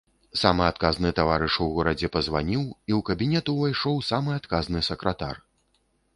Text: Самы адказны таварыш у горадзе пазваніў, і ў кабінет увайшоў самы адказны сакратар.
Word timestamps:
Самы 0.43 0.63
адказны 0.67 1.11
таварыш 1.19 1.57
у 1.65 1.67
горадзе 1.75 2.09
пазваніў, 2.15 2.65
і 2.65 2.91
ў 2.99 3.07
кабінет 3.11 3.53
увайшоў 3.55 4.03
самы 4.09 4.29
адказны 4.41 4.85
сакратар. 4.91 5.35